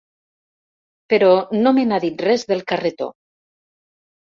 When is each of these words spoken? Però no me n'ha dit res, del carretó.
Però 1.13 1.29
no 1.59 1.75
me 1.79 1.85
n'ha 1.93 2.03
dit 2.09 2.27
res, 2.31 2.49
del 2.55 2.67
carretó. 2.77 3.15